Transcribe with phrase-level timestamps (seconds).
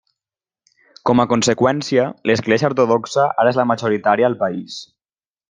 [1.09, 4.81] Com a conseqüència, l'església ortodoxa ara és la majoritària al país.